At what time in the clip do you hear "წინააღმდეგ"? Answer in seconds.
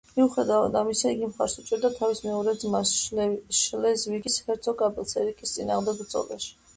5.59-6.01